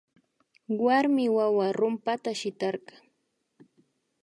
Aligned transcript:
Warmi 0.83 1.25
wawa 1.37 1.67
rumpata 1.79 2.31
shitarka 2.39 2.93